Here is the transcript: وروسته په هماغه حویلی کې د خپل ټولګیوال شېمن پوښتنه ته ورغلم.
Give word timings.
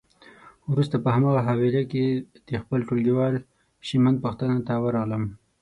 وروسته 0.71 0.95
په 1.03 1.09
هماغه 1.15 1.41
حویلی 1.47 1.83
کې 1.91 2.05
د 2.47 2.49
خپل 2.63 2.79
ټولګیوال 2.87 3.33
شېمن 3.87 4.15
پوښتنه 4.23 4.55
ته 4.67 4.73
ورغلم. 4.83 5.23